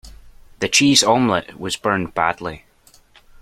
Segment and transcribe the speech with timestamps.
[0.61, 2.65] The cheese omelette was burned badly.